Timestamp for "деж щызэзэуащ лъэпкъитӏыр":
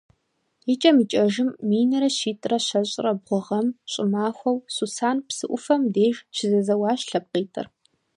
5.93-7.67